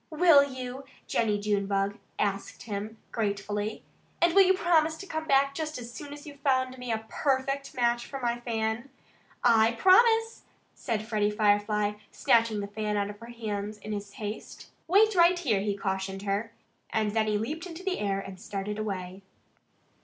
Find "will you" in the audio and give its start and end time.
0.09-0.83, 4.33-4.55